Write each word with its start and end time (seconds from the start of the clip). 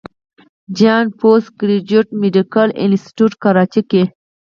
جناح 0.77 1.03
پوسټ 1.19 1.47
ګريجويټ 1.61 2.07
ميډيکل 2.21 2.69
انسټيتيوټ 2.83 3.31
کراچۍ 3.43 3.81
کښې 3.89 4.03